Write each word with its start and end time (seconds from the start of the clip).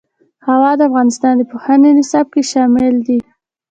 هوا 0.47 0.71
د 0.79 0.81
افغانستان 0.89 1.33
د 1.37 1.41
پوهنې 1.51 1.89
نصاب 1.99 2.25
کې 2.33 2.41
شامل 2.51 2.95
دي. 3.07 3.19